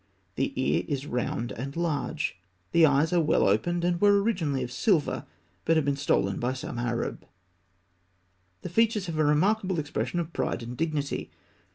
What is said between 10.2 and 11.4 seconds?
pride and dignity.